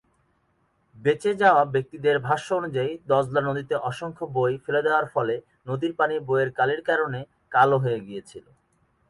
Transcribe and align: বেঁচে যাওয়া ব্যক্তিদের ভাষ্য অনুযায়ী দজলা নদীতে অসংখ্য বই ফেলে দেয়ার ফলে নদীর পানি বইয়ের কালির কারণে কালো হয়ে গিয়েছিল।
বেঁচে 0.97 1.31
যাওয়া 1.35 1.63
ব্যক্তিদের 1.65 2.15
ভাষ্য 2.19 2.47
অনুযায়ী 2.53 2.91
দজলা 3.07 3.41
নদীতে 3.41 3.75
অসংখ্য 3.89 4.23
বই 4.35 4.53
ফেলে 4.63 4.81
দেয়ার 4.85 5.05
ফলে 5.13 5.35
নদীর 5.67 5.93
পানি 5.99 6.15
বইয়ের 6.27 6.49
কালির 6.51 6.81
কারণে 6.89 7.19
কালো 7.51 7.77
হয়ে 7.83 7.99
গিয়েছিল। 8.07 8.45